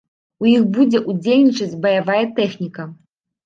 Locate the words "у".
0.45-0.47